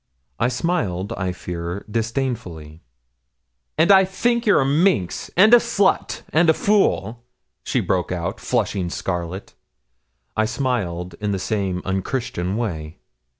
[0.39, 2.81] I smiled, I fear, disdainfully.
[3.77, 7.23] 'And I think you're a minx, and a slut, and a fool,'
[7.63, 9.53] she broke out, flushing scarlet.
[10.35, 12.97] I smiled in the same unchristian way.